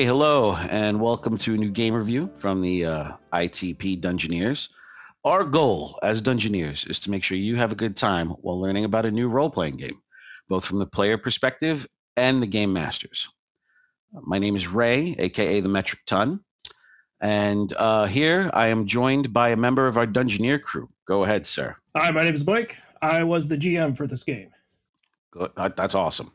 [0.00, 4.70] Hey, hello, and welcome to a new game review from the uh, ITP Dungeoneers.
[5.26, 8.86] Our goal as Dungeoneers is to make sure you have a good time while learning
[8.86, 10.00] about a new role playing game,
[10.48, 11.86] both from the player perspective
[12.16, 13.28] and the game masters.
[14.10, 16.40] My name is Ray, aka the Metric Ton,
[17.20, 20.88] and uh, here I am joined by a member of our Dungeoneer crew.
[21.04, 21.76] Go ahead, sir.
[21.94, 22.78] Hi, my name is Blake.
[23.02, 24.48] I was the GM for this game.
[25.30, 25.50] Good.
[25.76, 26.32] That's awesome.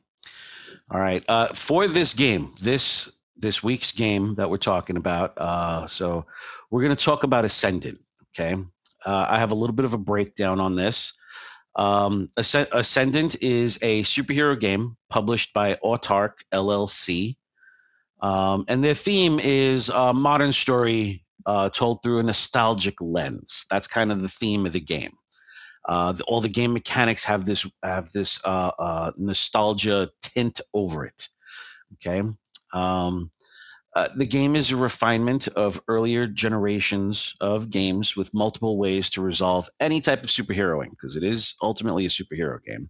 [0.92, 1.24] All right.
[1.28, 5.34] Uh, for this game, this this week's game that we're talking about.
[5.38, 6.26] Uh, so
[6.70, 8.00] we're going to talk about Ascendant.
[8.38, 8.56] Okay.
[9.06, 11.14] Uh, I have a little bit of a breakdown on this.
[11.76, 17.36] Um, Asc- Ascendant is a superhero game published by Autarch LLC.
[18.22, 23.66] Um, and their theme is a modern story uh, told through a nostalgic lens.
[23.70, 25.12] That's kind of the theme of the game.
[25.88, 31.06] Uh, the, all the game mechanics have this have this uh, uh, nostalgia tint over
[31.06, 31.28] it.
[31.96, 32.28] Okay,
[32.76, 33.32] um,
[33.96, 39.22] uh, the game is a refinement of earlier generations of games with multiple ways to
[39.22, 42.90] resolve any type of superheroing because it is ultimately a superhero game.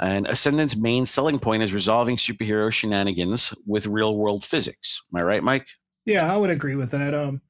[0.00, 5.02] And Ascendant's main selling point is resolving superhero shenanigans with real world physics.
[5.12, 5.66] Am I right, Mike?
[6.06, 7.12] Yeah, I would agree with that.
[7.12, 7.42] Um,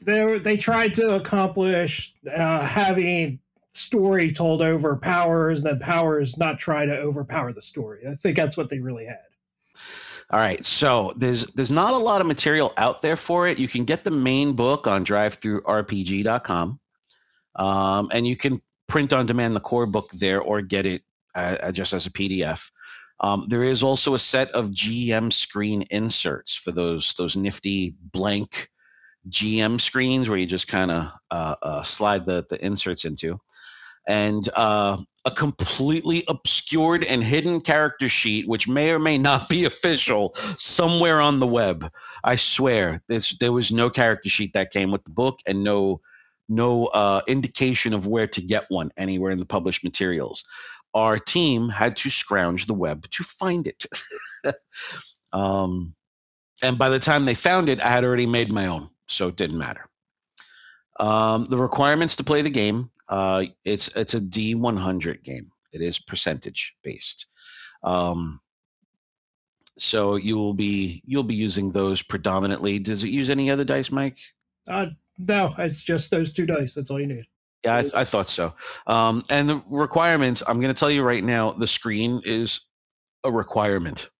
[0.00, 3.40] they they tried to accomplish uh, having
[3.72, 8.04] story told over powers, and then powers not try to overpower the story.
[8.08, 9.18] I think that's what they really had.
[10.34, 13.60] All right, so there's there's not a lot of material out there for it.
[13.60, 16.80] You can get the main book on DriveThruRPG.com,
[17.54, 21.02] um, and you can print on demand the core book there or get it
[21.36, 22.68] uh, just as a PDF.
[23.20, 28.70] Um, there is also a set of GM screen inserts for those those nifty blank
[29.28, 33.38] GM screens where you just kind of uh, uh, slide the the inserts into,
[34.06, 39.64] and uh, a completely obscured and hidden character sheet, which may or may not be
[39.64, 41.90] official, somewhere on the web.
[42.22, 46.00] I swear, there was no character sheet that came with the book, and no
[46.46, 50.44] no uh, indication of where to get one anywhere in the published materials.
[50.92, 53.86] Our team had to scrounge the web to find it.
[55.32, 55.94] um,
[56.62, 59.36] and by the time they found it, I had already made my own, so it
[59.36, 59.88] didn't matter.
[61.00, 65.50] Um, the requirements to play the game uh, it's it's a D100 game.
[65.72, 67.26] It is percentage based.
[67.82, 68.40] Um,
[69.78, 72.78] so you will be you'll be using those predominantly.
[72.78, 74.18] Does it use any other dice, Mike?
[74.68, 74.86] Uh,
[75.18, 76.74] no, it's just those two dice.
[76.74, 77.24] That's all you need.
[77.64, 78.54] Yeah, I, th- I thought so.
[78.86, 82.60] Um, and the requirements, I'm going to tell you right now, the screen is
[83.24, 84.10] a requirement,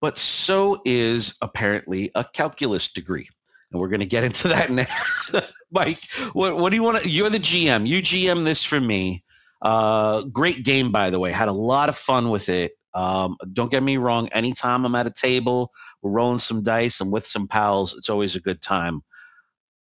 [0.00, 3.28] but so is apparently a calculus degree
[3.70, 4.70] and we're going to get into that
[5.32, 5.40] now.
[5.70, 5.98] Mike,
[6.32, 7.08] what, what do you want to?
[7.08, 7.86] You're the GM.
[7.86, 9.24] You GM this for me.
[9.60, 11.32] Uh, great game, by the way.
[11.32, 12.72] Had a lot of fun with it.
[12.94, 14.28] Um, don't get me wrong.
[14.28, 18.34] Anytime I'm at a table, we're rolling some dice, and with some pals, it's always
[18.34, 19.02] a good time.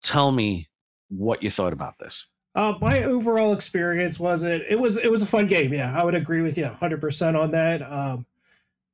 [0.04, 0.70] Tell me
[1.10, 2.28] what you thought about this.
[2.54, 4.64] Uh, my overall experience was it.
[4.70, 5.74] It was it was a fun game.
[5.74, 7.82] Yeah, I would agree with you 100 percent on that.
[7.82, 8.26] Um,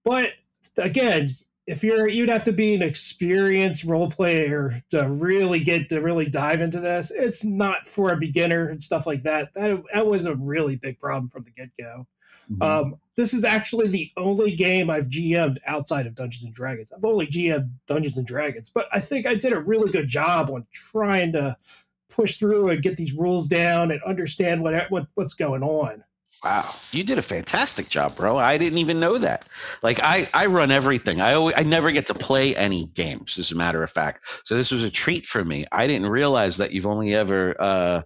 [0.05, 0.31] but
[0.77, 1.29] again,
[1.67, 6.25] if you're you'd have to be an experienced role player to really get to really
[6.25, 7.11] dive into this.
[7.11, 9.53] It's not for a beginner and stuff like that.
[9.53, 12.07] That, that was a really big problem from the get-go.
[12.49, 12.61] Mm-hmm.
[12.61, 16.93] um, this is actually the only game i've gm'd outside of dungeons and dragons.
[16.95, 20.49] I've only gm'd dungeons and dragons but i think i did a really good job
[20.49, 21.57] on trying to
[22.09, 26.05] push through and get these rules down and understand what, what what's going on
[26.43, 28.37] Wow, you did a fantastic job, bro.
[28.37, 29.45] I didn't even know that.
[29.81, 31.19] Like I, I run everything.
[31.19, 34.23] I always, I never get to play any games, as a matter of fact.
[34.45, 35.65] So this was a treat for me.
[35.71, 38.01] I didn't realize that you've only ever uh,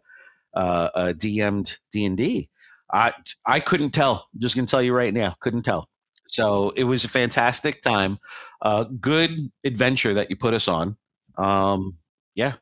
[0.55, 2.49] uh, uh, DM'd D and D.
[2.91, 3.13] I,
[3.45, 4.27] I couldn't tell.
[4.33, 5.89] I'm just gonna tell you right now, couldn't tell.
[6.27, 8.17] So it was a fantastic time.
[8.61, 10.95] Uh, good adventure that you put us on.
[11.37, 11.97] Um,
[12.33, 12.53] yeah.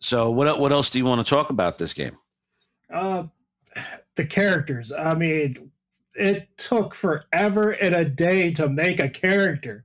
[0.00, 2.16] So what what else do you want to talk about this game?
[2.92, 3.24] Uh,
[4.16, 4.92] the characters.
[4.92, 5.70] I mean,
[6.14, 9.84] it took forever and a day to make a character.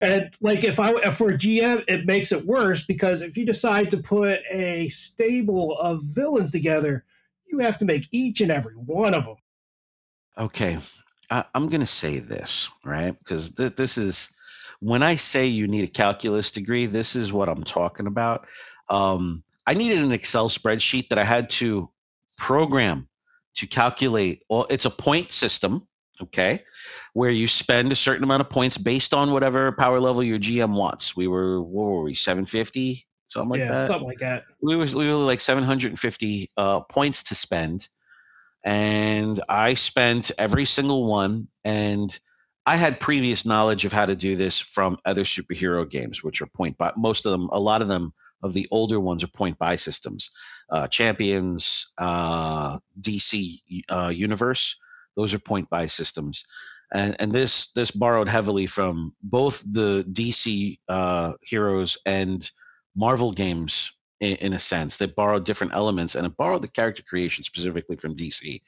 [0.00, 3.90] And like if I if for GM, it makes it worse because if you decide
[3.90, 7.04] to put a stable of villains together,
[7.46, 9.36] you have to make each and every one of them.
[10.36, 10.78] Okay,
[11.30, 14.30] I, am to say this right because th- this is
[14.78, 16.86] when I say you need a calculus degree.
[16.86, 18.46] This is what I'm talking about.
[18.88, 21.90] Um, I needed an Excel spreadsheet that I had to
[22.36, 23.07] program
[23.58, 25.86] to calculate all it's a point system
[26.20, 26.64] okay
[27.12, 30.74] where you spend a certain amount of points based on whatever power level your gm
[30.74, 31.16] wants.
[31.16, 33.66] We were what were we 750 something like that.
[33.66, 33.86] yeah, that?
[33.88, 34.44] something like that.
[34.62, 37.88] We were, we were like 750 uh, points to spend.
[38.64, 42.18] And i spent every single one and
[42.66, 46.46] I had previous knowledge of how to do this from other superhero games, which are
[46.46, 48.12] point but Most of them, a lot of them,
[48.42, 50.30] of the older ones are point buy systems.
[50.70, 54.76] Uh, Champions, uh, DC uh, Universe,
[55.16, 56.44] those are point buy systems,
[56.92, 62.50] and and this this borrowed heavily from both the DC uh, heroes and
[62.94, 64.96] Marvel games in, in, a sense.
[64.96, 68.62] They borrowed different elements, and it borrowed the character creation specifically from DC,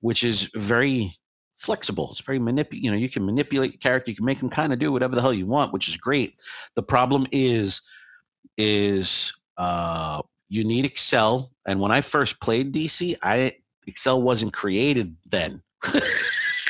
[0.00, 1.12] which is very
[1.56, 2.10] flexible.
[2.10, 2.80] It's very manipul.
[2.80, 4.10] You know, you can manipulate character.
[4.10, 6.40] You can make them kind of do whatever the hell you want, which is great.
[6.74, 7.80] The problem is,
[8.56, 11.50] is uh, you need Excel.
[11.66, 13.56] And when I first played DC, I
[13.86, 15.62] Excel wasn't created then.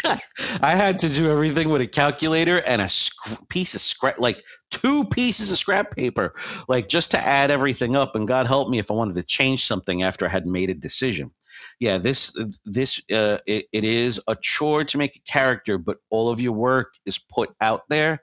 [0.05, 4.43] I had to do everything with a calculator and a sc- piece of scrap, like
[4.71, 6.35] two pieces of scrap paper,
[6.69, 8.15] like just to add everything up.
[8.15, 10.75] And God help me if I wanted to change something after I had made a
[10.75, 11.33] decision
[11.79, 12.33] yeah, this
[12.65, 16.53] this uh, it, it is a chore to make a character, but all of your
[16.53, 18.23] work is put out there,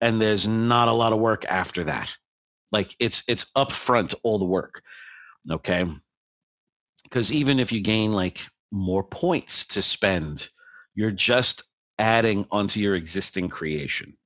[0.00, 2.16] and there's not a lot of work after that.
[2.72, 4.82] Like it's it's upfront all the work,
[5.50, 5.86] okay?
[7.04, 10.48] Because even if you gain like more points to spend,
[10.94, 11.64] you're just
[11.98, 14.16] adding onto your existing creation.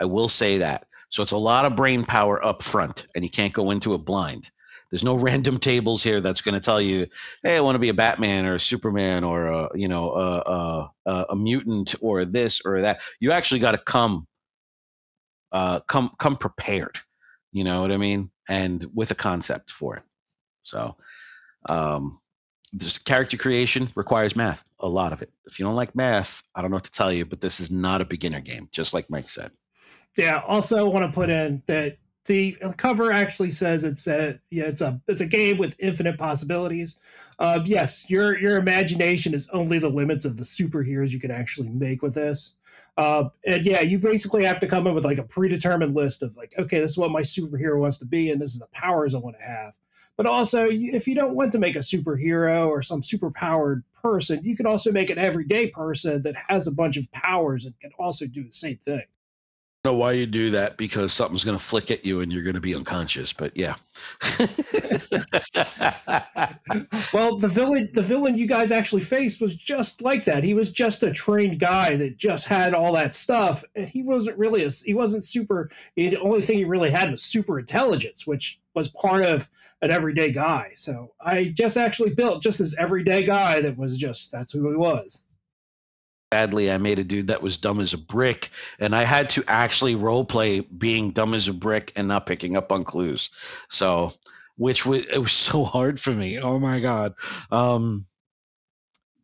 [0.00, 0.86] I will say that.
[1.10, 3.98] So it's a lot of brain power up front, and you can't go into it
[4.04, 4.50] blind.
[4.90, 7.06] There's no random tables here that's going to tell you,
[7.42, 10.90] hey, I want to be a Batman or a Superman or a, you know a,
[11.10, 13.00] a, a mutant or this or that.
[13.20, 14.26] You actually got to come
[15.52, 16.98] uh, come come prepared.
[17.54, 18.30] You know what I mean?
[18.48, 20.02] And with a concept for it.
[20.64, 20.96] So,
[21.66, 22.20] um,
[22.72, 25.32] this character creation requires math, a lot of it.
[25.46, 27.70] If you don't like math, I don't know what to tell you, but this is
[27.70, 29.52] not a beginner game, just like Mike said.
[30.16, 30.42] Yeah.
[30.46, 34.80] Also, I want to put in that the cover actually says it's a yeah it's
[34.80, 36.96] a it's a game with infinite possibilities.
[37.38, 41.68] Uh, yes, your your imagination is only the limits of the superheroes you can actually
[41.68, 42.54] make with this.
[42.96, 46.36] Uh, and yeah, you basically have to come up with like a predetermined list of
[46.36, 49.14] like, okay, this is what my superhero wants to be, and this is the powers
[49.14, 49.72] I want to have.
[50.16, 54.44] But also, if you don't want to make a superhero or some super powered person,
[54.44, 57.90] you can also make an everyday person that has a bunch of powers and can
[57.98, 59.02] also do the same thing
[59.84, 62.54] know why you do that because something's going to flick at you and you're going
[62.54, 63.74] to be unconscious but yeah.
[67.12, 70.42] Well the villain the villain you guys actually faced was just like that.
[70.42, 74.38] He was just a trained guy that just had all that stuff and he wasn't
[74.38, 78.60] really a, he wasn't super the only thing he really had was super intelligence which
[78.74, 79.50] was part of
[79.82, 80.72] an everyday guy.
[80.76, 84.76] So i just actually built just this everyday guy that was just that's who he
[84.76, 85.23] was
[86.34, 88.50] badly I made a dude that was dumb as a brick,
[88.80, 92.56] and I had to actually role play being dumb as a brick and not picking
[92.56, 93.30] up on clues.
[93.70, 94.14] So,
[94.56, 96.40] which was it was so hard for me.
[96.40, 97.14] Oh my god.
[97.52, 98.06] Um,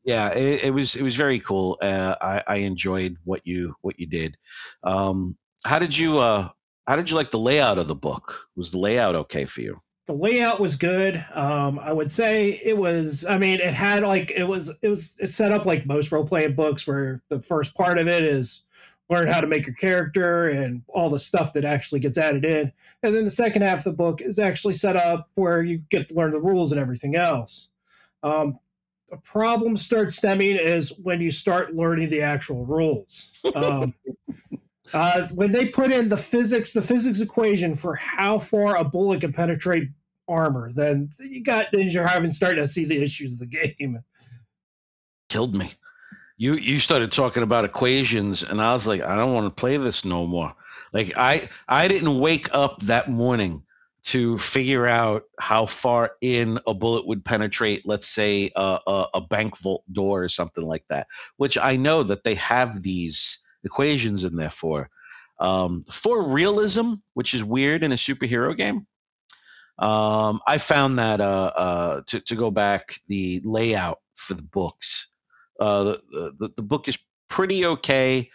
[0.04, 1.78] yeah, it, it was it was very cool.
[1.82, 4.36] Uh, I, I enjoyed what you what you did.
[4.84, 6.48] Um, how did you uh,
[6.86, 8.38] how did you like the layout of the book?
[8.54, 9.80] Was the layout okay for you?
[10.06, 11.24] The layout was good.
[11.34, 13.24] Um, I would say it was.
[13.24, 16.26] I mean, it had like it was it was it's set up like most role
[16.26, 18.62] playing books, where the first part of it is
[19.08, 22.72] learn how to make your character and all the stuff that actually gets added in,
[23.02, 26.08] and then the second half of the book is actually set up where you get
[26.08, 27.68] to learn the rules and everything else.
[28.22, 28.58] Um,
[29.10, 33.32] the problem starts stemming is when you start learning the actual rules.
[33.54, 33.92] Um,
[34.92, 39.20] uh, when they put in the physics, the physics equation for how far a bullet
[39.20, 39.88] can penetrate
[40.28, 43.98] armor, then you got then you're having starting to see the issues of the game.
[45.28, 45.72] Killed me.
[46.36, 49.76] You you started talking about equations, and I was like, I don't want to play
[49.76, 50.54] this no more.
[50.92, 53.62] Like I I didn't wake up that morning
[54.02, 59.20] to figure out how far in a bullet would penetrate, let's say a, a, a
[59.20, 61.06] bank vault door or something like that.
[61.36, 64.90] Which I know that they have these equations in there for.
[65.38, 68.86] Um, for realism, which is weird in a superhero game,
[69.78, 75.08] um, I found that uh, uh, to to go back the layout for the books.
[75.58, 76.98] Uh, the, the the book is
[77.28, 78.30] pretty okay.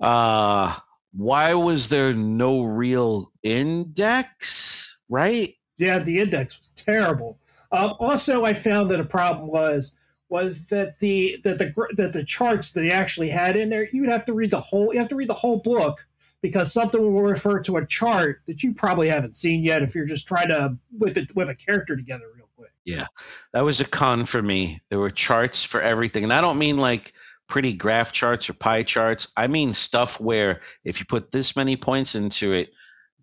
[0.00, 0.76] Uh,
[1.12, 4.96] why was there no real index?
[5.08, 5.54] Right?
[5.78, 7.38] Yeah, the index was terrible.
[7.72, 9.92] Um, also, I found that a problem was
[10.30, 14.00] was that the that the that the charts that they actually had in there, you
[14.00, 14.92] would have to read the whole.
[14.92, 16.06] You have to read the whole book
[16.40, 20.06] because something will refer to a chart that you probably haven't seen yet if you're
[20.06, 22.70] just trying to whip it whip a character together real quick.
[22.84, 23.06] Yeah,
[23.52, 24.80] that was a con for me.
[24.88, 27.12] There were charts for everything, and I don't mean like
[27.48, 29.28] pretty graph charts or pie charts.
[29.36, 32.70] I mean stuff where if you put this many points into it,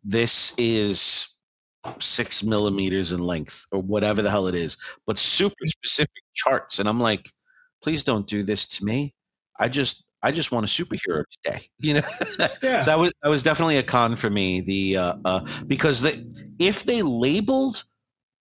[0.03, 1.29] this is
[1.99, 6.79] six millimeters in length or whatever the hell it is, but super specific charts.
[6.79, 7.29] And I'm like,
[7.83, 9.13] please don't do this to me.
[9.59, 12.01] I just I just want a superhero today, you know.
[12.61, 12.81] Yeah.
[12.81, 14.61] so that was that was definitely a con for me.
[14.61, 17.83] The uh, uh, because the, if they labeled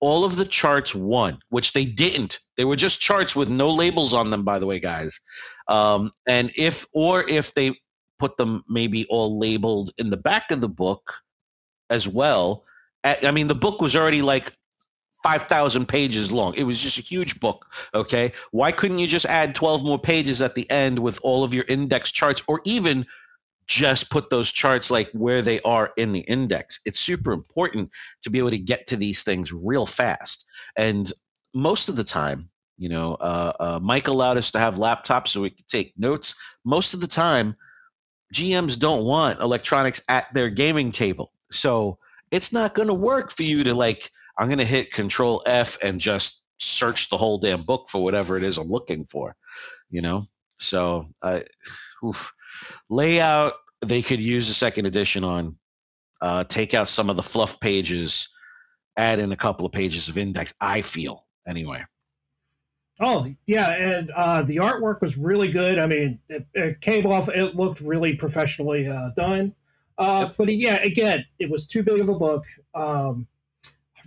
[0.00, 4.14] all of the charts one, which they didn't, they were just charts with no labels
[4.14, 4.44] on them.
[4.44, 5.20] By the way, guys,
[5.68, 7.78] um, and if or if they
[8.18, 11.14] put them maybe all labeled in the back of the book
[11.90, 12.64] as well.
[13.06, 14.52] I mean, the book was already like
[15.22, 16.54] 5,000 pages long.
[16.54, 17.66] It was just a huge book.
[17.94, 18.32] Okay.
[18.52, 21.64] Why couldn't you just add 12 more pages at the end with all of your
[21.64, 23.06] index charts or even
[23.66, 26.80] just put those charts like where they are in the index?
[26.86, 27.90] It's super important
[28.22, 30.46] to be able to get to these things real fast.
[30.76, 31.12] And
[31.54, 35.40] most of the time, you know, uh, uh, Mike allowed us to have laptops so
[35.40, 36.34] we could take notes.
[36.64, 37.56] Most of the time,
[38.34, 41.32] GMs don't want electronics at their gaming table.
[41.50, 41.98] So
[42.30, 45.78] it's not going to work for you to like I'm going to hit Control F
[45.82, 49.34] and just search the whole damn book for whatever it is I'm looking for,
[49.90, 50.26] you know.
[50.58, 51.40] So, uh,
[52.04, 52.32] oof.
[52.88, 55.56] layout they could use a second edition on.
[56.20, 58.28] Uh, take out some of the fluff pages,
[58.96, 60.54] add in a couple of pages of index.
[60.60, 61.84] I feel anyway.
[62.98, 65.78] Oh yeah, and uh, the artwork was really good.
[65.78, 67.28] I mean, it, it came off.
[67.28, 69.54] It looked really professionally uh, done.
[69.98, 70.34] Uh, yep.
[70.36, 72.44] But yeah, again, it was too big of a book.
[72.74, 73.26] Um,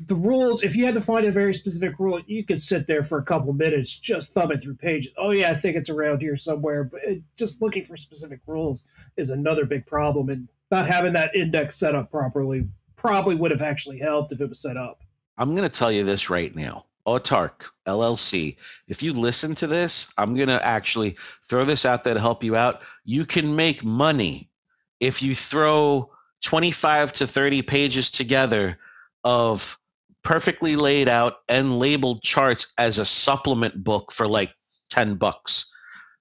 [0.06, 3.04] the rules, if you had to find a very specific rule, you could sit there
[3.04, 5.12] for a couple minutes just thumbing through pages.
[5.18, 6.86] Oh yeah, I think it's around here somewhere.
[6.86, 8.84] But it, just looking for specific rules
[9.18, 13.62] is another big problem, and not having that index set up properly probably would have
[13.62, 15.02] actually helped if it was set up.
[15.38, 16.86] I'm going to tell you this right now.
[17.08, 18.58] Autarch LLC.
[18.88, 21.18] If you listen to this, I'm going to actually
[21.48, 22.82] throw this out there to help you out.
[23.06, 24.50] You can make money
[25.00, 26.12] if you throw
[26.44, 28.78] 25 to 30 pages together
[29.24, 29.78] of
[30.24, 34.54] perfectly laid out and labeled charts as a supplement book for like
[34.90, 35.72] 10 bucks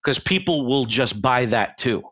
[0.03, 2.03] because people will just buy that too.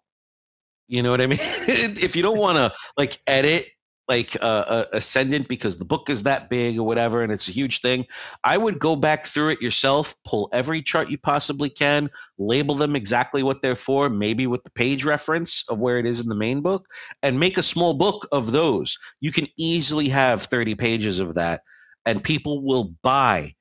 [0.89, 1.39] You know what I mean?
[1.43, 3.69] if you don't want to like edit
[4.09, 7.53] like uh, uh, Ascendant because the book is that big or whatever and it's a
[7.53, 8.07] huge thing,
[8.45, 12.95] I would go back through it yourself, pull every chart you possibly can, label them
[12.95, 16.35] exactly what they're for, maybe with the page reference of where it is in the
[16.35, 16.87] main book,
[17.23, 18.97] and make a small book of those.
[19.21, 21.63] You can easily have 30 pages of that
[22.07, 23.55] and people will buy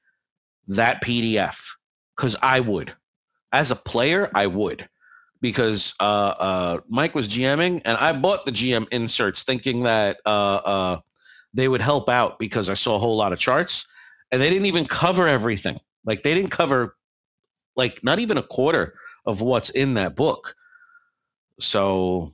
[0.68, 1.60] that PDF
[2.16, 2.94] because I would.
[3.52, 4.88] As a player, I would
[5.42, 10.30] because uh, uh, Mike was GMing and I bought the GM inserts thinking that uh,
[10.30, 11.00] uh,
[11.54, 13.86] they would help out because I saw a whole lot of charts
[14.32, 15.80] and they didn't even cover everything.
[16.06, 16.96] Like they didn't cover
[17.76, 20.56] like not even a quarter of what's in that book.
[21.60, 22.34] So,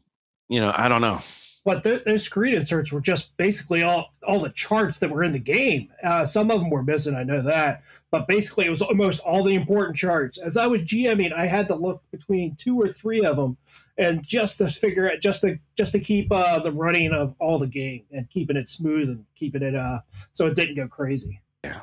[0.50, 1.22] you know, I don't know
[1.64, 5.32] but th- those screen inserts were just basically all all the charts that were in
[5.32, 5.90] the game.
[6.04, 9.44] Uh, some of them were missing, I know that, but basically it was almost all
[9.44, 10.38] the important charts.
[10.38, 13.58] As I was GMing, I had to look between two or three of them,
[13.98, 17.60] and just to figure out, just to just to keep uh, the running of all
[17.60, 20.00] the game and keeping it smooth and keeping it uh
[20.32, 21.42] so it didn't go crazy.
[21.64, 21.82] Yeah,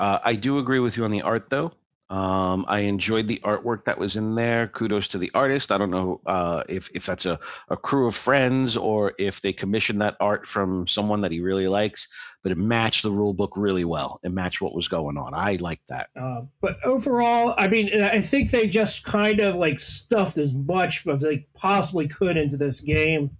[0.00, 1.72] uh, I do agree with you on the art though.
[2.10, 4.68] Um, I enjoyed the artwork that was in there.
[4.68, 5.72] Kudos to the artist.
[5.72, 9.54] I don't know uh, if if that's a, a crew of friends or if they
[9.54, 12.06] commissioned that art from someone that he really likes,
[12.42, 14.20] but it matched the rule book really well.
[14.22, 15.32] It matched what was going on.
[15.32, 16.10] I like that.
[16.14, 21.06] Uh, but overall, I mean, I think they just kind of like stuffed as much
[21.06, 23.30] as they possibly could into this game.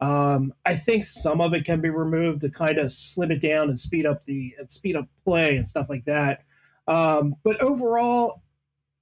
[0.00, 3.68] Um, I think some of it can be removed to kind of slim it down
[3.68, 6.42] and speed up the and speed up play and stuff like that.
[6.86, 8.42] Um, but overall,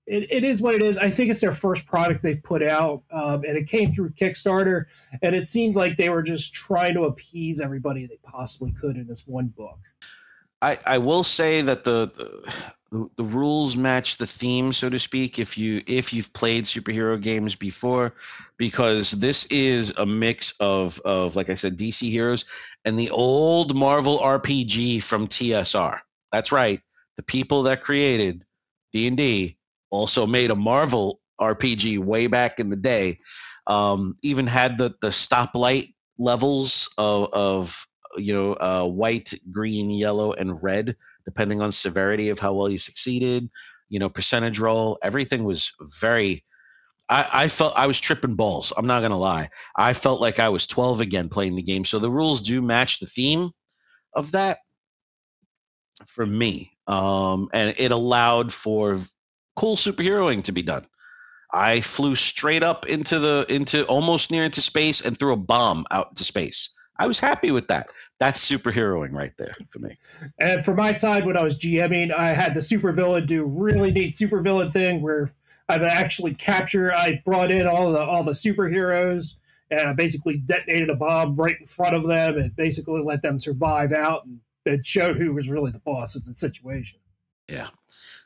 [0.06, 0.98] it, it is what it is.
[0.98, 4.86] I think it's their first product they've put out, um, and it came through Kickstarter,
[5.22, 9.06] and it seemed like they were just trying to appease everybody they possibly could in
[9.06, 9.78] this one book.
[10.60, 15.38] I, I will say that the, the the rules match the theme, so to speak.
[15.38, 18.14] If you if you've played superhero games before,
[18.58, 22.44] because this is a mix of of like I said, DC heroes
[22.84, 26.00] and the old Marvel RPG from TSR.
[26.30, 26.80] That's right
[27.16, 28.44] the people that created
[28.92, 29.56] D&D
[29.90, 33.18] also made a Marvel RPG way back in the day.
[33.66, 40.32] Um, even had the the stoplight levels of, of you know uh, white, green, yellow,
[40.32, 43.48] and red, depending on severity of how well you succeeded.
[43.88, 44.98] You know, percentage roll.
[45.02, 46.44] Everything was very.
[47.08, 48.72] I, I felt I was tripping balls.
[48.76, 49.50] I'm not gonna lie.
[49.76, 51.84] I felt like I was 12 again playing the game.
[51.84, 53.50] So the rules do match the theme
[54.14, 54.58] of that
[56.06, 58.98] for me um, and it allowed for
[59.56, 60.86] cool superheroing to be done.
[61.52, 65.84] I flew straight up into the into almost near into space and threw a bomb
[65.90, 66.70] out into space.
[66.98, 67.90] I was happy with that.
[68.20, 69.98] That's superheroing right there for me.
[70.38, 74.14] And for my side, when I was GMing, I had the supervillain do really neat
[74.14, 75.32] supervillain thing where
[75.68, 76.92] I've actually captured.
[76.92, 79.34] I brought in all the all the superheroes,
[79.70, 83.38] and I basically detonated a bomb right in front of them, and basically let them
[83.38, 86.98] survive out, and it showed who was really the boss of the situation.
[87.48, 87.68] Yeah.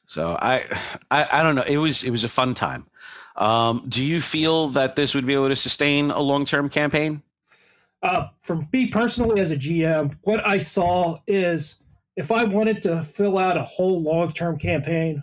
[0.07, 0.64] So I,
[1.11, 1.62] I, I don't know.
[1.62, 2.87] It was it was a fun time.
[3.37, 7.23] Um, do you feel that this would be able to sustain a long term campaign?
[8.02, 11.81] Uh, for me personally, as a GM, what I saw is
[12.16, 15.23] if I wanted to fill out a whole long term campaign,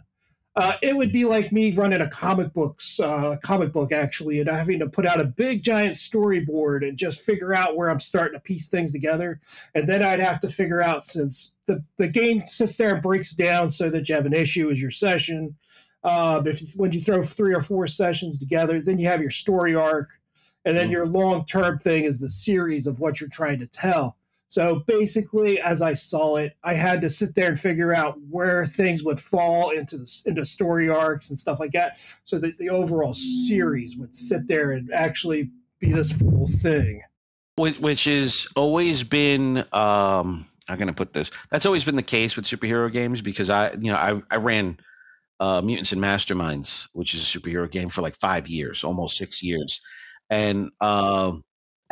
[0.55, 4.48] uh, it would be like me running a comic books uh, comic book actually, and
[4.48, 8.38] having to put out a big giant storyboard and just figure out where I'm starting
[8.38, 9.41] to piece things together,
[9.74, 13.31] and then I'd have to figure out since the the game sits there and breaks
[13.31, 15.55] down so that you have an issue as your session.
[16.03, 19.74] Uh, if when you throw three or four sessions together, then you have your story
[19.74, 20.10] arc,
[20.65, 20.91] and then mm.
[20.91, 24.17] your long term thing is the series of what you're trying to tell.
[24.53, 28.67] So basically, as I saw it, I had to sit there and figure out where
[28.67, 32.69] things would fall into the, into story arcs and stuff like that, so that the
[32.69, 37.01] overall series would sit there and actually be this full thing.
[37.57, 41.31] Which has always been, um, I'm to put this.
[41.50, 44.77] That's always been the case with superhero games because I, you know, I I ran
[45.39, 49.41] uh, Mutants and Masterminds, which is a superhero game for like five years, almost six
[49.41, 49.81] years,
[50.29, 50.69] and.
[50.79, 51.38] Uh,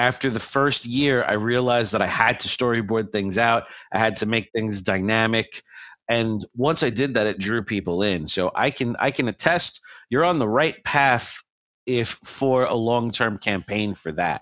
[0.01, 3.65] after the first year, I realized that I had to storyboard things out.
[3.93, 5.61] I had to make things dynamic.
[6.09, 8.27] And once I did that, it drew people in.
[8.27, 9.79] So I can I can attest
[10.09, 11.43] you're on the right path
[11.85, 14.41] if for a long term campaign for that.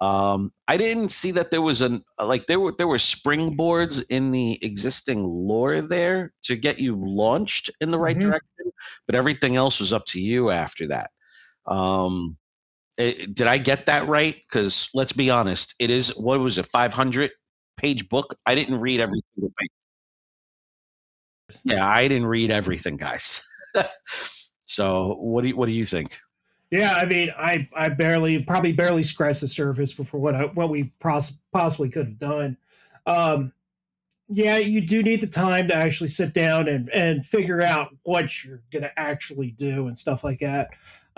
[0.00, 4.30] Um, I didn't see that there was an like there were there were springboards in
[4.30, 8.30] the existing lore there to get you launched in the right mm-hmm.
[8.30, 8.72] direction,
[9.04, 11.10] but everything else was up to you after that.
[11.66, 12.38] Um,
[12.98, 14.34] Eh, did I get that right?
[14.34, 17.30] Because let's be honest, it is what was it, 500
[17.76, 18.36] page book?
[18.44, 19.70] I didn't read every single page.
[21.64, 23.46] Yeah, I didn't read everything, guys.
[24.64, 26.18] so what do you, what do you think?
[26.70, 30.68] Yeah, I mean, I I barely probably barely scratched the surface before what I, what
[30.68, 32.58] we pos- possibly could have done.
[33.06, 33.52] Um,
[34.28, 38.44] yeah, you do need the time to actually sit down and and figure out what
[38.44, 40.68] you're to actually do and stuff like that.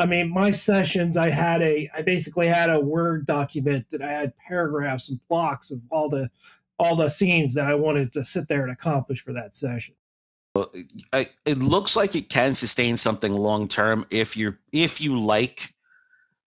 [0.01, 4.11] I mean, my sessions, I had a, I basically had a Word document that I
[4.11, 6.31] had paragraphs and blocks of all the,
[6.79, 9.95] all the scenes that I wanted to sit there and accomplish for that session.
[11.13, 15.75] It looks like it can sustain something long term if you're, if you like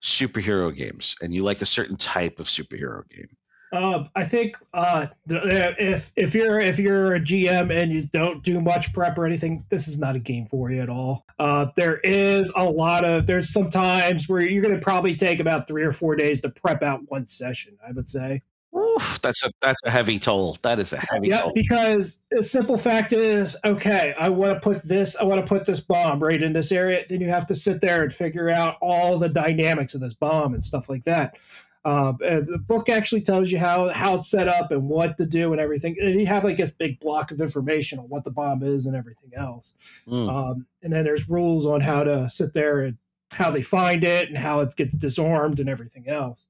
[0.02, 3.36] superhero games and you like a certain type of superhero game.
[3.72, 8.60] Uh, I think uh, if if you're if you're a GM and you don't do
[8.60, 11.26] much prep or anything, this is not a game for you at all.
[11.40, 15.40] Uh, there is a lot of there's some times where you're going to probably take
[15.40, 17.78] about three or four days to prep out one session.
[17.88, 18.42] I would say.
[18.74, 20.58] Oof, that's a that's a heavy toll.
[20.62, 21.52] That is a heavy yeah, toll.
[21.54, 25.66] because the simple fact is, okay, I want to put this, I want to put
[25.66, 27.04] this bomb right in this area.
[27.08, 30.54] Then you have to sit there and figure out all the dynamics of this bomb
[30.54, 31.38] and stuff like that.
[31.84, 35.52] Um, the book actually tells you how how it's set up and what to do
[35.52, 35.96] and everything.
[36.00, 38.96] And you have like this big block of information on what the bomb is and
[38.96, 39.74] everything else.
[40.08, 40.30] Mm.
[40.30, 42.98] Um, and then there's rules on how to sit there and
[43.32, 46.46] how they find it and how it gets disarmed and everything else.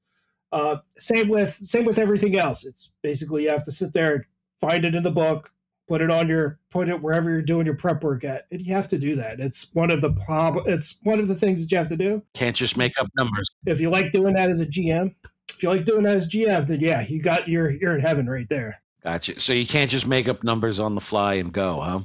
[0.52, 2.66] Uh, same with same with everything else.
[2.66, 4.26] It's basically you have to sit there and
[4.60, 5.52] find it in the book,
[5.92, 8.74] put it on your put it wherever you're doing your prep work at, and you
[8.74, 9.42] have to do that.
[9.42, 12.24] It's one of the prob it's one of the things that you have to do.
[12.34, 13.50] Can't just make up numbers.
[13.66, 15.14] If you like doing that as a GM,
[15.50, 18.30] if you like doing that as GM, then yeah, you got you're you're in heaven
[18.30, 18.82] right there.
[19.04, 19.38] Gotcha.
[19.42, 22.00] So you can't just make up numbers on the fly and go, huh?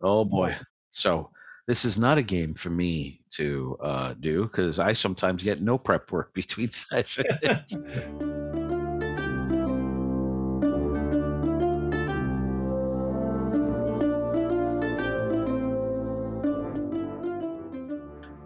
[0.00, 0.56] Oh boy.
[0.92, 1.28] So
[1.66, 5.76] this is not a game for me to uh, do because I sometimes get no
[5.76, 7.76] prep work between sessions.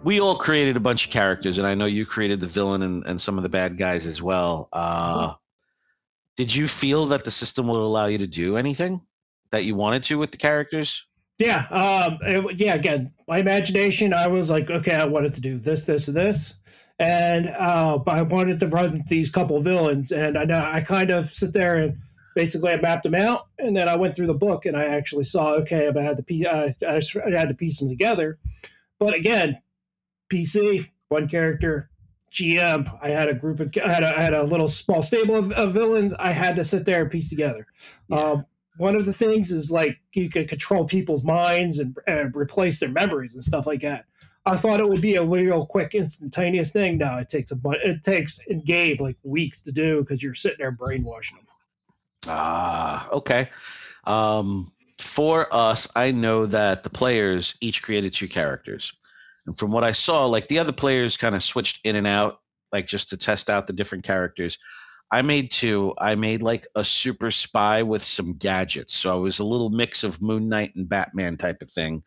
[0.09, 3.05] we all created a bunch of characters, and I know you created the villain and,
[3.05, 4.67] and some of the bad guys as well.
[4.73, 5.35] Uh,
[6.35, 9.01] did you feel that the system would allow you to do anything
[9.51, 11.05] that you wanted to with the characters?
[11.37, 12.73] Yeah, um, it, yeah.
[12.73, 14.11] Again, my imagination.
[14.11, 16.55] I was like, okay, I wanted to do this, this, and this,
[16.97, 21.31] and uh, I wanted to run these couple villains, and I know I kind of
[21.31, 21.99] sit there and
[22.33, 25.25] basically I mapped them out, and then I went through the book and I actually
[25.25, 28.39] saw, okay, I had to piece, I had to piece them together.
[28.97, 29.61] But again,
[30.29, 31.89] PC, one character.
[32.31, 35.35] GM, I had a group of, I had a, I had a little small stable
[35.35, 36.13] of, of, villains.
[36.13, 37.65] I had to sit there and piece together.
[38.07, 38.17] Yeah.
[38.17, 38.45] Um,
[38.77, 42.89] one of the things is like you could control people's minds and, and replace their
[42.89, 44.05] memories and stuff like that.
[44.45, 46.97] I thought it would be a real quick, instantaneous thing.
[46.97, 50.33] No, it takes a bunch it takes in game like weeks to do because you're
[50.33, 51.45] sitting there brainwashing them.
[52.27, 53.49] Ah, okay.
[54.05, 58.93] Um, for us, I know that the players each created two characters.
[59.49, 62.39] And from what I saw, like the other players kind of switched in and out,
[62.71, 64.59] like just to test out the different characters.
[65.11, 65.95] I made two.
[65.97, 68.93] I made like a super spy with some gadgets.
[68.93, 72.03] So it was a little mix of Moon Knight and Batman type of thing.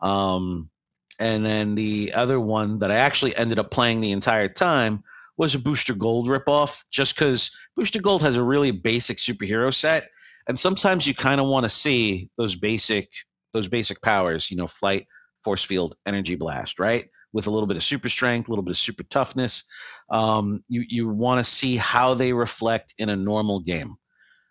[0.00, 0.70] Um,
[1.18, 5.04] and then the other one that I actually ended up playing the entire time
[5.36, 10.08] was a Booster Gold ripoff, just because Booster Gold has a really basic superhero set,
[10.48, 13.10] and sometimes you kind of want to see those basic
[13.52, 15.06] those basic powers, you know, flight,
[15.48, 17.08] force field, energy blast, right?
[17.32, 19.64] With a little bit of super strength, a little bit of super toughness.
[20.10, 23.96] Um, you you want to see how they reflect in a normal game,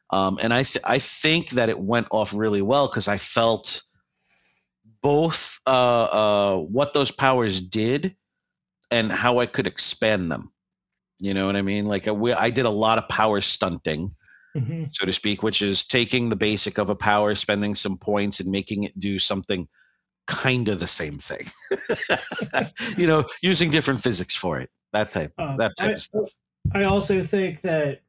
[0.09, 3.83] um, and I th- I think that it went off really well because I felt
[5.03, 8.15] both uh, uh, what those powers did
[8.89, 10.51] and how I could expand them.
[11.19, 11.85] You know what I mean?
[11.85, 14.15] Like I, I did a lot of power stunting,
[14.55, 14.85] mm-hmm.
[14.91, 18.49] so to speak, which is taking the basic of a power, spending some points, and
[18.49, 19.67] making it do something
[20.27, 21.47] kind of the same thing.
[22.97, 24.69] you know, using different physics for it.
[24.93, 26.29] That type, uh, that type I, of stuff.
[26.73, 28.01] I also think that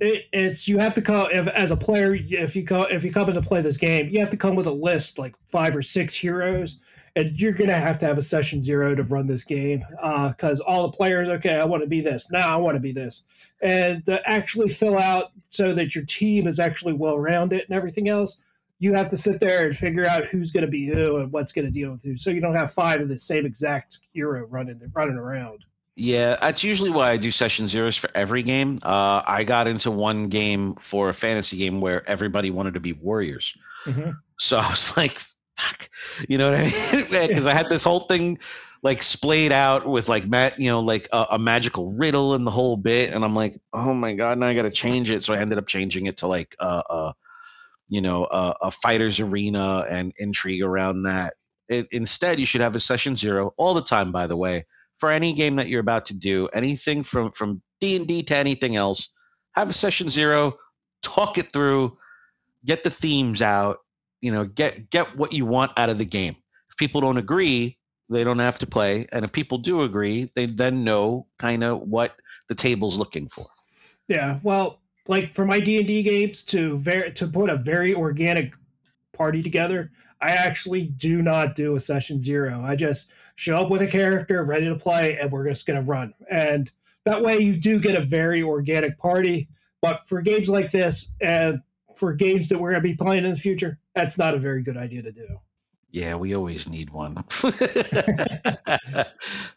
[0.00, 3.12] it, it's you have to come if, as a player if you come if you
[3.12, 5.76] come in to play this game you have to come with a list like five
[5.76, 6.78] or six heroes
[7.16, 9.84] and you're gonna have to have a session zero to run this game
[10.28, 12.80] because uh, all the players okay i want to be this now i want to
[12.80, 13.24] be this
[13.62, 18.08] and to actually fill out so that your team is actually well rounded and everything
[18.08, 18.38] else
[18.78, 21.52] you have to sit there and figure out who's going to be who and what's
[21.52, 24.46] going to deal with who so you don't have five of the same exact hero
[24.46, 25.64] running running around
[25.96, 28.80] yeah, that's usually why I do session zeros for every game.
[28.82, 32.92] Uh, I got into one game for a fantasy game where everybody wanted to be
[32.92, 33.54] warriors.
[33.84, 34.10] Mm-hmm.
[34.38, 35.20] So I was like,
[35.56, 35.88] fuck.
[36.28, 37.06] You know what I mean?
[37.28, 38.38] Because I had this whole thing
[38.82, 42.50] like splayed out with like Matt, you know, like a, a, magical riddle and the
[42.50, 43.14] whole bit.
[43.14, 45.24] And I'm like, oh my God, now I got to change it.
[45.24, 47.12] So I ended up changing it to like, uh, uh
[47.88, 51.34] you know, uh, a fighter's arena and intrigue around that.
[51.68, 54.64] It, instead, you should have a session zero all the time, by the way
[54.96, 58.36] for any game that you're about to do, anything from from D and D to
[58.36, 59.08] anything else,
[59.52, 60.54] have a session zero,
[61.02, 61.98] talk it through,
[62.64, 63.78] get the themes out,
[64.20, 66.36] you know, get get what you want out of the game.
[66.70, 70.46] If people don't agree, they don't have to play, and if people do agree, they
[70.46, 72.14] then know kind of what
[72.48, 73.46] the table's looking for.
[74.08, 77.94] Yeah, well, like for my D and D games, to ver- to put a very
[77.94, 78.54] organic
[79.12, 79.90] party together,
[80.20, 82.62] I actually do not do a session zero.
[82.64, 85.84] I just show up with a character ready to play and we're just going to
[85.84, 86.14] run.
[86.30, 86.70] And
[87.04, 89.48] that way you do get a very organic party.
[89.82, 91.60] But for games like this and
[91.94, 94.62] for games that we're going to be playing in the future that's not a very
[94.62, 95.26] good idea to do.
[95.90, 97.22] Yeah we always need one.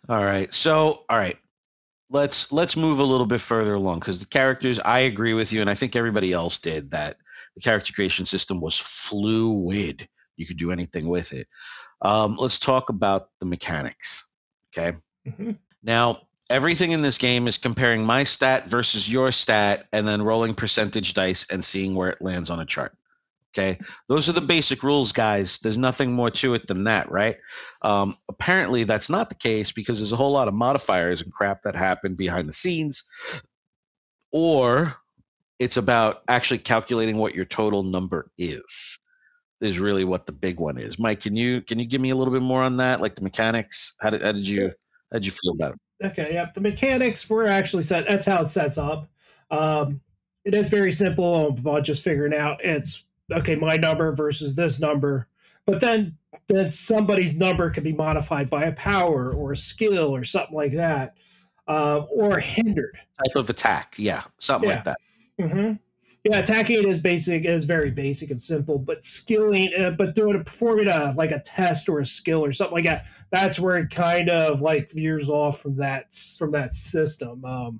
[0.09, 0.53] All right.
[0.53, 1.37] So all right
[2.09, 5.61] let's let's move a little bit further along because the characters i agree with you
[5.61, 7.17] and i think everybody else did that
[7.55, 11.47] the character creation system was fluid you could do anything with it
[12.01, 14.25] um, let's talk about the mechanics.
[14.71, 14.97] Okay.
[15.27, 15.51] Mm-hmm.
[15.83, 20.53] Now, everything in this game is comparing my stat versus your stat and then rolling
[20.53, 22.95] percentage dice and seeing where it lands on a chart.
[23.57, 23.79] Okay.
[24.07, 25.57] Those are the basic rules, guys.
[25.59, 27.37] There's nothing more to it than that, right?
[27.81, 31.63] Um, apparently, that's not the case because there's a whole lot of modifiers and crap
[31.63, 33.03] that happen behind the scenes.
[34.31, 34.95] Or
[35.57, 38.99] it's about actually calculating what your total number is
[39.59, 40.99] is really what the big one is.
[40.99, 43.23] Mike, can you can you give me a little bit more on that, like the
[43.23, 43.95] mechanics?
[43.99, 44.67] How did how did you
[45.11, 46.05] how did you feel about it?
[46.05, 48.07] Okay, yeah, the mechanics were actually set.
[48.07, 49.07] That's how it sets up.
[49.49, 50.01] Um,
[50.45, 55.27] it is very simple about just figuring out it's okay my number versus this number,
[55.65, 60.23] but then then somebody's number can be modified by a power or a skill or
[60.23, 61.15] something like that,
[61.67, 63.95] uh, or hindered type of attack.
[63.97, 64.75] Yeah, something yeah.
[64.75, 64.97] like that.
[65.39, 65.73] Mm-hmm.
[66.23, 70.43] Yeah, attacking is basic, is very basic and simple, but skilling, uh, but doing a
[70.43, 73.89] performing a like a test or a skill or something like that, that's where it
[73.89, 77.45] kind of like veers off from that from that system.
[77.45, 77.79] Um,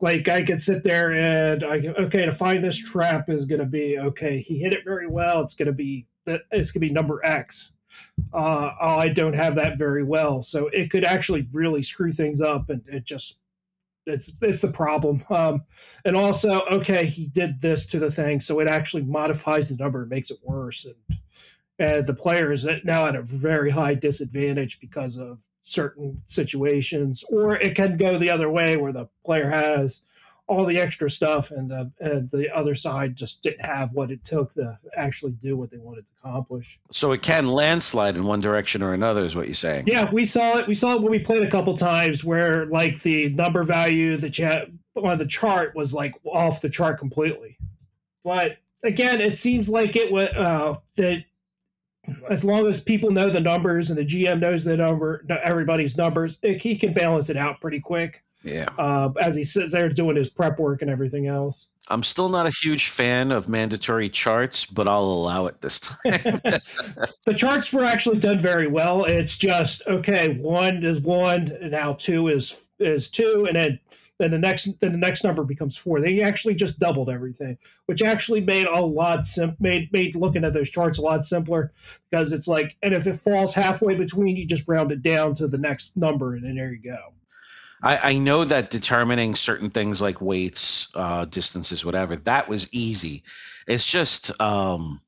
[0.00, 3.66] like I could sit there and I okay to find this trap is going to
[3.66, 4.40] be okay.
[4.40, 5.40] He hit it very well.
[5.40, 7.72] It's going to be that it's going to be number X.
[8.32, 12.68] Uh, I don't have that very well, so it could actually really screw things up,
[12.68, 13.38] and it just
[14.06, 15.24] it's it's the problem.
[15.30, 15.62] Um,
[16.04, 20.02] and also, okay, he did this to the thing, so it actually modifies the number,
[20.02, 21.18] and makes it worse, and
[21.78, 27.56] and the player is now at a very high disadvantage because of certain situations, or
[27.56, 30.02] it can go the other way where the player has
[30.46, 34.22] all the extra stuff and the and the other side just didn't have what it
[34.22, 36.78] took to actually do what they wanted to accomplish.
[36.92, 39.88] So it can landslide in one direction or another, is what you're saying?
[39.88, 40.68] Yeah, we saw it.
[40.68, 44.30] We saw it when we played a couple times where like the number value the
[44.30, 47.58] chat on the chart was like off the chart completely.
[48.22, 51.24] But again, it seems like it was uh, that
[52.30, 56.38] as long as people know the numbers and the GM knows the number, everybody's numbers,
[56.42, 58.22] it, he can balance it out pretty quick.
[58.42, 58.68] Yeah.
[58.78, 61.66] Uh, as he sits there doing his prep work and everything else.
[61.88, 65.98] I'm still not a huge fan of mandatory charts, but I'll allow it this time.
[67.26, 69.04] the charts were actually done very well.
[69.04, 73.80] It's just okay, one is one, and now two is is two, and then
[74.18, 76.00] then the next then the next number becomes four.
[76.00, 80.52] They actually just doubled everything, which actually made a lot sim- made made looking at
[80.52, 81.72] those charts a lot simpler
[82.10, 85.48] because it's like, and if it falls halfway between, you just round it down to
[85.48, 87.12] the next number, and then there you go.
[87.82, 93.22] I, I know that determining certain things like weights, uh, distances, whatever, that was easy.
[93.66, 95.02] It's just um,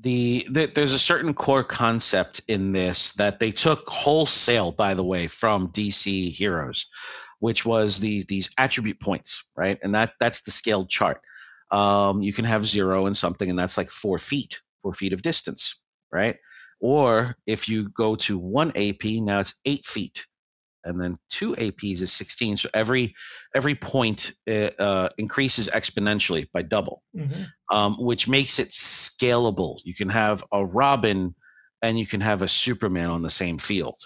[0.00, 5.04] the, the there's a certain core concept in this that they took wholesale, by the
[5.04, 6.86] way, from DC Heroes
[7.42, 9.76] which was the these attribute points, right?
[9.82, 11.20] And that that's the scaled chart.
[11.72, 15.22] Um, you can have zero and something, and that's like four feet, four feet of
[15.22, 15.80] distance,
[16.12, 16.36] right?
[16.80, 20.24] Or if you go to one AP, now it's eight feet,
[20.84, 22.58] and then two APs is 16.
[22.58, 23.12] So every
[23.56, 27.42] every point uh, uh, increases exponentially by double, mm-hmm.
[27.76, 29.80] um, which makes it scalable.
[29.82, 31.34] You can have a Robin
[31.82, 33.98] and you can have a Superman on the same field.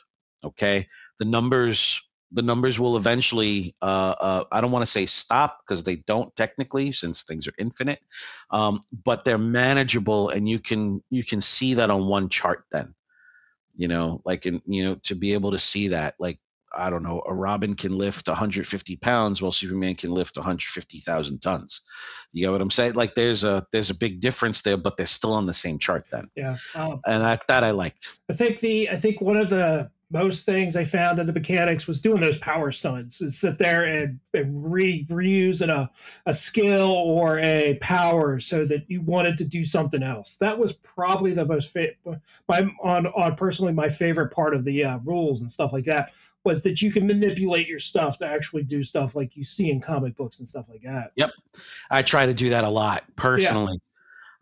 [0.42, 2.00] Okay, the numbers
[2.32, 6.34] the numbers will eventually uh, uh, i don't want to say stop because they don't
[6.36, 8.00] technically since things are infinite
[8.50, 12.94] um, but they're manageable and you can you can see that on one chart then.
[13.76, 16.38] You know like in you know to be able to see that like
[16.74, 21.82] i don't know a robin can lift 150 pounds while superman can lift 150000 tons.
[22.32, 22.94] You get what i'm saying?
[22.94, 26.06] Like there's a there's a big difference there but they're still on the same chart
[26.10, 26.30] then.
[26.34, 28.16] Yeah um, and that that i liked.
[28.30, 31.86] I think the i think one of the most things I found in the mechanics
[31.86, 35.90] was doing those power stunts and sit there and, and re, reuse a,
[36.26, 40.36] a skill or a power so that you wanted to do something else.
[40.38, 41.94] That was probably the most fa-
[42.48, 46.12] my on on personally my favorite part of the uh, rules and stuff like that
[46.44, 49.80] was that you can manipulate your stuff to actually do stuff like you see in
[49.80, 51.10] comic books and stuff like that.
[51.16, 51.32] Yep,
[51.90, 53.80] I try to do that a lot personally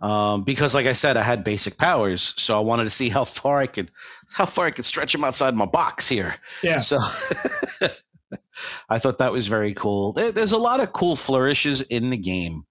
[0.00, 3.24] um, because like I said, I had basic powers, so I wanted to see how
[3.24, 3.90] far I could
[4.32, 6.34] how far I could stretch them outside my box here.
[6.62, 6.78] Yeah.
[6.78, 6.98] So
[8.88, 10.12] I thought that was very cool.
[10.12, 12.64] There's a lot of cool flourishes in the game,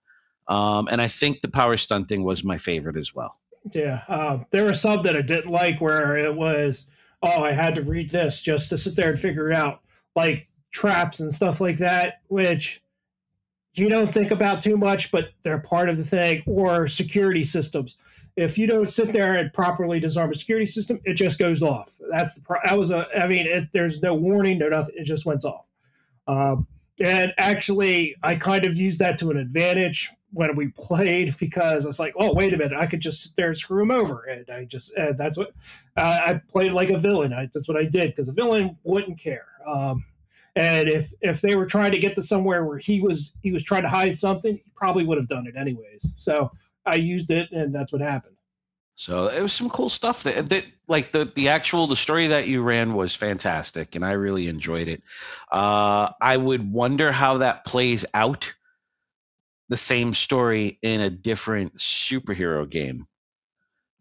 [0.47, 3.39] um, and I think the power stunting was my favorite as well.
[3.71, 6.85] Yeah, uh, there were some that I didn't like where it was,
[7.21, 9.81] oh, I had to read this just to sit there and figure it out,
[10.15, 12.82] like traps and stuff like that, which
[13.75, 17.97] you don't think about too much, but they're part of the thing, or security systems.
[18.35, 21.95] If you don't sit there and properly disarm a security system, it just goes off.
[22.11, 23.07] That's the pro- that was a.
[23.17, 24.95] I mean, it, there's no warning, no nothing.
[24.97, 25.65] It just went off.
[26.27, 26.67] Um,
[26.99, 31.87] and actually, I kind of used that to an advantage when we played because I
[31.87, 34.23] was like, oh, wait a minute, I could just sit there and screw him over,
[34.23, 35.51] and I just and that's what
[35.97, 37.33] uh, I played like a villain.
[37.33, 39.47] I, that's what I did because a villain wouldn't care.
[39.67, 40.05] Um,
[40.55, 43.63] and if if they were trying to get to somewhere where he was he was
[43.63, 46.13] trying to hide something, he probably would have done it anyways.
[46.15, 46.51] So
[46.85, 48.35] I used it, and that's what happened.
[48.95, 52.47] So it was some cool stuff that, that like the the actual the story that
[52.47, 55.01] you ran was fantastic, and I really enjoyed it.
[55.51, 58.53] Uh, I would wonder how that plays out.
[59.69, 63.07] The same story in a different superhero game.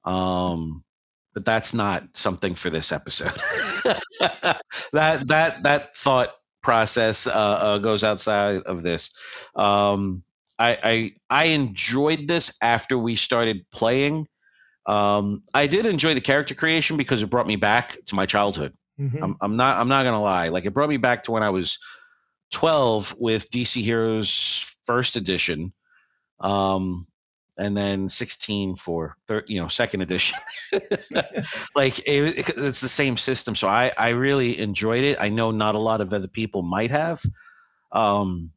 [0.04, 0.84] Um,
[1.32, 3.32] but that's not something for this episode.
[4.92, 9.10] that that that thought process uh, uh, goes outside of this.
[9.54, 10.22] Um,
[10.58, 14.28] I, I, I enjoyed this after we started playing.
[14.86, 18.74] Um, I did enjoy the character creation because it brought me back to my childhood.
[19.00, 19.22] Mm-hmm.
[19.22, 20.48] I'm, I'm not I'm not gonna lie.
[20.48, 21.78] Like it brought me back to when I was
[22.52, 25.72] 12 with DC Heroes First Edition.
[26.40, 27.06] Um,
[27.58, 30.38] and then 16 for third, you know, second edition.
[31.74, 33.54] like it, it's the same system.
[33.54, 35.18] So I, I really enjoyed it.
[35.20, 37.22] I know not a lot of other people might have.
[37.92, 38.52] Um,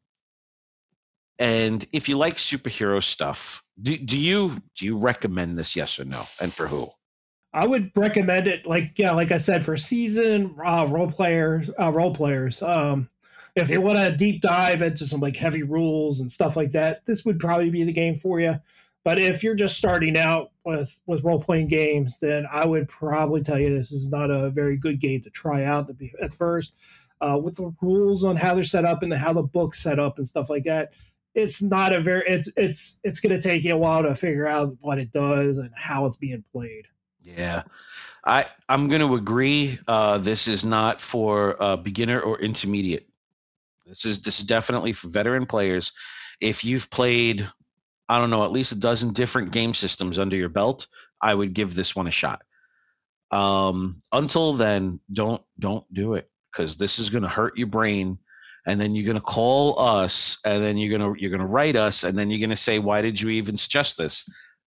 [1.38, 5.76] and if you like superhero stuff, do, do you do you recommend this?
[5.76, 6.24] Yes or no?
[6.40, 6.88] And for who?
[7.52, 8.66] I would recommend it.
[8.66, 12.62] Like yeah, like I said, for season uh, role players, uh, role players.
[12.62, 13.10] Um,
[13.54, 17.04] if you want to deep dive into some like heavy rules and stuff like that,
[17.06, 18.58] this would probably be the game for you.
[19.06, 23.40] But if you're just starting out with with role playing games, then I would probably
[23.40, 25.88] tell you this is not a very good game to try out
[26.20, 26.74] at first.
[27.20, 30.18] Uh, with the rules on how they're set up and how the book's set up
[30.18, 30.92] and stuff like that,
[31.36, 34.48] it's not a very it's it's it's going to take you a while to figure
[34.48, 36.88] out what it does and how it's being played.
[37.22, 37.62] Yeah.
[38.24, 39.78] I I'm going to agree.
[39.86, 43.08] Uh, this is not for uh, beginner or intermediate.
[43.86, 45.92] This is this is definitely for veteran players.
[46.40, 47.48] If you've played
[48.08, 50.86] I don't know, at least a dozen different game systems under your belt,
[51.20, 52.42] I would give this one a shot.
[53.30, 58.18] Um, until then, don't don't do it because this is going to hurt your brain,
[58.66, 62.04] and then you're going to call us, and then you're gonna you're gonna write us,
[62.04, 64.24] and then you're going to say, why did you even suggest this?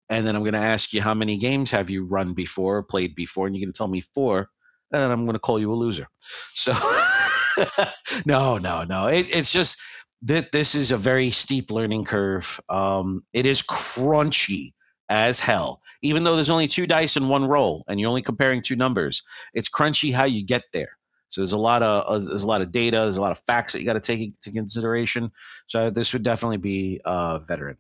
[0.09, 3.15] And then I'm going to ask you how many games have you run before, played
[3.15, 4.49] before, and you're going to tell me four,
[4.93, 6.09] and I'm going to call you a loser.
[6.55, 6.73] So
[8.27, 9.07] no, no, no.
[9.07, 9.77] It, it's just
[10.23, 12.61] that this is a very steep learning curve.
[12.69, 14.75] Um, it is crunchy
[15.09, 15.81] as hell.
[16.03, 19.23] Even though there's only two dice in one roll and you're only comparing two numbers,
[19.55, 20.97] it's crunchy how you get there.
[21.31, 23.39] So there's a lot of uh, there's a lot of data, there's a lot of
[23.39, 25.31] facts that you got to take into consideration.
[25.69, 27.77] So this would definitely be a veteran.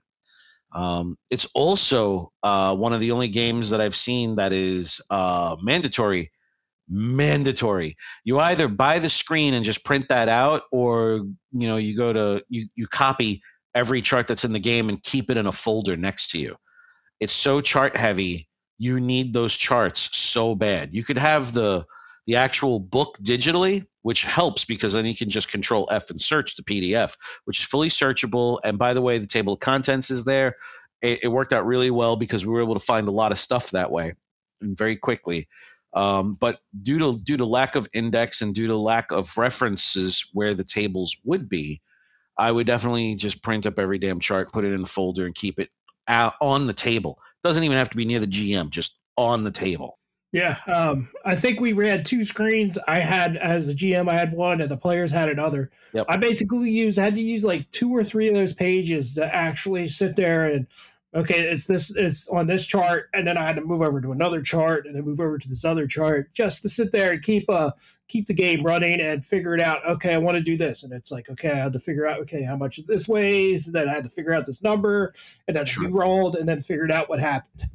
[0.73, 5.57] Um, it's also uh, one of the only games that I've seen that is uh,
[5.61, 6.31] mandatory
[6.91, 7.97] mandatory.
[8.25, 12.13] You either buy the screen and just print that out, or you know you go
[12.13, 13.43] to you you copy
[13.75, 16.57] every chart that's in the game and keep it in a folder next to you.
[17.21, 18.49] It's so chart heavy.
[18.79, 20.93] You need those charts so bad.
[20.93, 21.85] You could have the
[22.27, 26.57] the actual book digitally, which helps because then you can just control F and search
[26.57, 28.59] the PDF, which is fully searchable.
[28.65, 30.57] And by the way, the table of contents is there.
[31.03, 33.39] It, it worked out really well because we were able to find a lot of
[33.39, 34.15] stuff that way
[34.63, 35.49] very quickly.
[35.93, 40.25] Um, but due to due to lack of index and due to lack of references
[40.33, 41.81] where the tables would be,
[42.39, 45.35] I would definitely just print up every damn chart, put it in a folder, and
[45.35, 45.71] keep it
[46.09, 47.19] out on the table.
[47.43, 49.99] Doesn't even have to be near the GM, just on the table.
[50.33, 52.79] Yeah, um, I think we had two screens.
[52.87, 55.73] I had as a GM, I had one, and the players had another.
[55.93, 56.07] Yep.
[56.09, 59.89] I basically used had to use like two or three of those pages to actually
[59.89, 60.69] sit there and
[61.15, 64.13] okay, it's this, it's on this chart, and then I had to move over to
[64.13, 67.23] another chart, and then move over to this other chart, just to sit there and
[67.23, 67.73] keep uh
[68.09, 69.87] keep the game running and figure it out.
[69.87, 72.21] Okay, I want to do this, and it's like okay, I had to figure out
[72.21, 75.15] okay how much this weighs, then I had to figure out this number,
[75.49, 75.91] and then sure.
[75.91, 77.69] rolled, and then figured out what happened.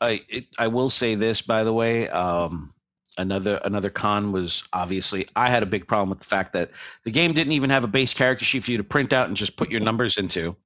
[0.00, 2.08] I it, I will say this by the way.
[2.08, 2.74] Um,
[3.18, 6.70] another another con was obviously I had a big problem with the fact that
[7.04, 9.36] the game didn't even have a base character sheet for you to print out and
[9.36, 10.56] just put your numbers into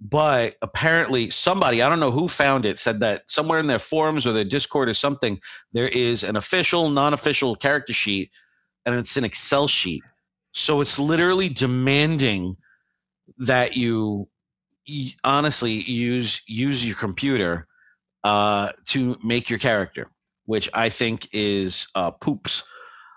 [0.00, 4.26] but apparently somebody i don't know who found it said that somewhere in their forums
[4.26, 5.40] or their discord or something
[5.72, 8.30] there is an official non-official character sheet
[8.88, 10.02] and it's an excel sheet.
[10.52, 12.56] So it's literally demanding
[13.38, 14.28] that you,
[15.22, 17.66] honestly use use your computer
[18.24, 20.10] uh, to make your character
[20.46, 22.62] which i think is uh, poops.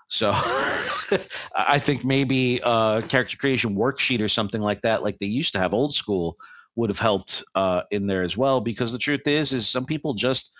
[0.08, 0.32] So
[1.56, 5.58] I think maybe a character creation worksheet or something like that, like they used to
[5.58, 6.36] have old school,
[6.76, 8.60] would have helped uh, in there as well.
[8.60, 10.52] Because the truth is, is some people just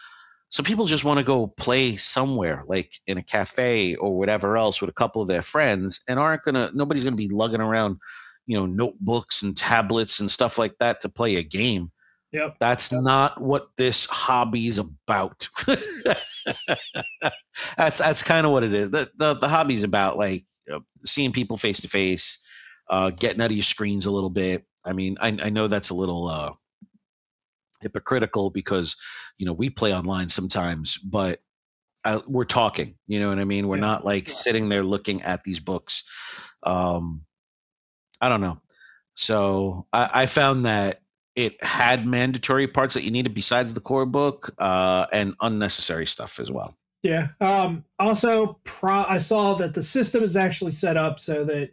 [0.52, 4.82] some people just want to go play somewhere, like in a cafe or whatever else,
[4.82, 6.70] with a couple of their friends, and aren't gonna.
[6.74, 7.96] Nobody's gonna be lugging around,
[8.46, 11.90] you know, notebooks and tablets and stuff like that to play a game.
[12.32, 12.56] Yep.
[12.60, 13.02] That's yep.
[13.02, 15.48] not what this hobby's about.
[17.76, 18.90] that's that's kind of what it is.
[18.90, 22.40] The, the the hobby's about like you know, seeing people face to face,
[23.16, 25.94] getting out of your screens a little bit, I mean, I, I know that's a
[25.94, 26.52] little uh,
[27.80, 28.96] hypocritical because
[29.38, 31.40] you know we play online sometimes, but
[32.04, 32.96] I, we're talking.
[33.06, 33.68] You know what I mean?
[33.68, 33.82] We're yeah.
[33.82, 34.34] not like yeah.
[34.34, 36.04] sitting there looking at these books.
[36.62, 37.22] Um,
[38.20, 38.60] I don't know.
[39.14, 41.02] So I, I, found that
[41.34, 46.40] it had mandatory parts that you needed besides the core book uh, and unnecessary stuff
[46.40, 46.74] as well.
[47.02, 47.28] Yeah.
[47.40, 51.70] Um, also, pro- I saw that the system is actually set up so that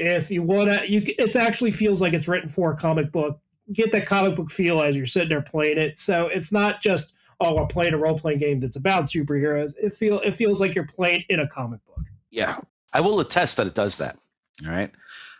[0.00, 3.38] if you want to, you it actually feels like it's written for a comic book.
[3.72, 5.98] Get that comic book feel as you're sitting there playing it.
[5.98, 9.72] So it's not just oh, we're playing a role playing game that's about superheroes.
[9.80, 12.04] It feel it feels like you're playing in a comic book.
[12.30, 12.58] Yeah,
[12.92, 14.18] I will attest that it does that.
[14.64, 14.90] All right,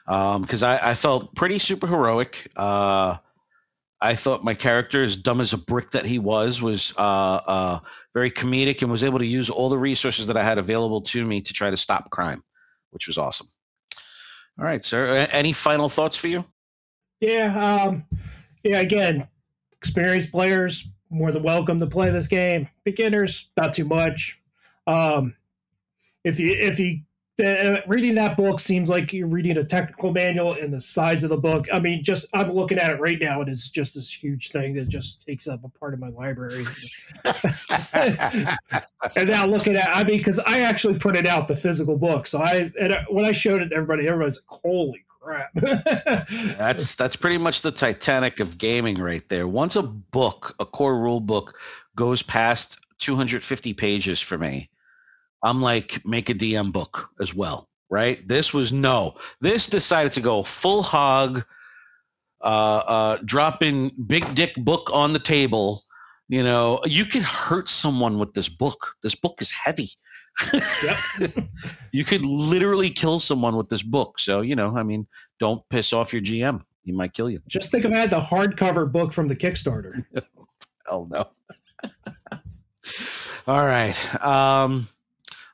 [0.07, 2.51] because um, I, I felt pretty super heroic.
[2.57, 3.17] Uh,
[4.03, 7.81] I thought my character, as dumb as a brick that he was, was uh, uh,
[8.15, 11.25] very comedic and was able to use all the resources that I had available to
[11.25, 12.43] me to try to stop crime,
[12.93, 13.49] which was awesome.
[14.61, 15.27] All right, sir.
[15.33, 16.45] Any final thoughts for you?
[17.21, 18.05] Yeah, um,
[18.63, 18.81] yeah.
[18.81, 19.27] Again,
[19.73, 22.69] experienced players more than welcome to play this game.
[22.85, 24.39] Beginners, not too much.
[24.87, 25.35] Um,
[26.25, 27.01] if you if you
[27.41, 31.31] Uh, reading that book seems like you're reading a technical manual and the size of
[31.31, 31.67] the book.
[31.73, 34.75] I mean, just I'm looking at it right now, and it's just this huge thing
[34.75, 36.67] that just takes up a part of my library.
[39.17, 42.41] and now looking at, I mean, because I actually printed out the physical book, so
[42.41, 47.17] I and uh, when I showed it to everybody, everybody's like, "Holy crap!" that's that's
[47.17, 49.49] pretty much the Titanic of gaming right there.
[49.49, 51.59] Once a book, a core rule book,
[51.97, 54.69] goes past 250 pages for me
[55.43, 58.27] I'm like, make a DM book as well, right?
[58.29, 59.17] This was no.
[59.41, 61.45] This decided to go full hog.
[62.43, 65.83] uh, uh, dropping big dick book on the table.
[66.29, 68.95] You know, you could hurt someone with this book.
[69.03, 69.91] This book is heavy.
[71.93, 74.19] You could literally kill someone with this book.
[74.21, 75.07] So, you know, I mean,
[75.41, 76.63] don't piss off your GM.
[76.85, 77.41] He might kill you.
[77.49, 80.05] Just think about the hardcover book from the Kickstarter.
[80.87, 81.25] Hell no.
[83.47, 84.25] All right.
[84.25, 84.89] Um,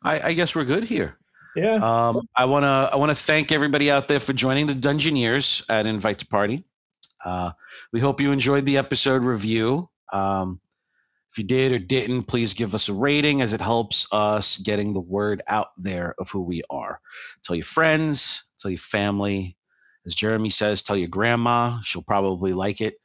[0.03, 1.17] I, I guess we're good here.
[1.55, 1.77] Yeah.
[1.77, 6.19] Um, I wanna I wanna thank everybody out there for joining the Dungeoneers at Invite
[6.19, 6.65] to Party.
[7.25, 7.53] Uh,
[7.93, 9.89] we hope you enjoyed the episode review.
[10.13, 10.61] Um,
[11.33, 14.95] if you did or didn't, please give us a rating as it helps us getting
[14.95, 17.01] the word out there of who we are.
[17.45, 19.57] Tell your friends, tell your family.
[20.07, 21.81] As Jeremy says, tell your grandma.
[21.83, 22.99] She'll probably like it.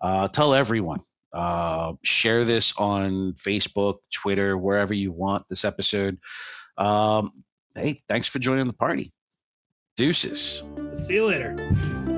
[0.00, 1.00] Uh, tell everyone.
[1.32, 6.18] Uh, share this on Facebook, Twitter, wherever you want this episode.
[6.78, 9.12] Um, hey, thanks for joining the party.
[9.96, 10.62] Deuces.
[10.94, 12.14] See you later.